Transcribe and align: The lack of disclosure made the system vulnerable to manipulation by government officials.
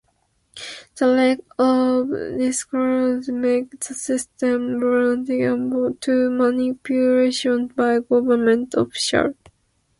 The 0.95 1.05
lack 1.05 1.37
of 1.59 2.09
disclosure 2.39 3.31
made 3.31 3.69
the 3.69 3.93
system 3.93 4.79
vulnerable 4.79 5.93
to 5.93 6.31
manipulation 6.31 7.67
by 7.67 7.99
government 7.99 8.73
officials. 8.73 9.35